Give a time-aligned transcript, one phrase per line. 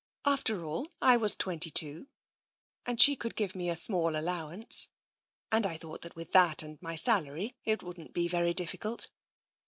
[0.25, 2.07] After all, I was twenty two—
[2.87, 4.89] and she could give me a small allowance,
[5.51, 9.11] and I thought that with that and my salary it wouldn't be very difficult."